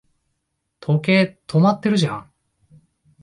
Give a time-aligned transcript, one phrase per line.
[0.79, 2.31] 時計、止まってるじゃん